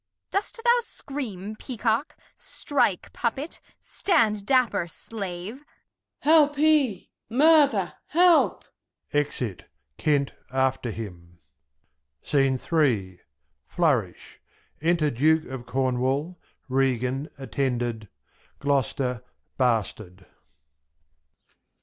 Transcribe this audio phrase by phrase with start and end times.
[0.31, 5.57] Dost thou scream Peacock, strike Puppet, stand dappar Slave.
[5.57, 5.67] Gent.
[6.21, 7.11] Help Hea'!
[7.29, 8.65] Murther, help.
[9.13, 9.69] \E%it.
[9.99, 11.37] Kent after him.
[12.23, 13.19] Flourish.
[14.81, 16.37] Enter Duke of Cornwal,
[16.67, 18.09] Regan, attended;
[18.57, 19.21] Gloster,
[19.59, 20.25] Bastard.